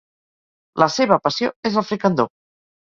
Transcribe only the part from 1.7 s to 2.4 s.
és el fricandó.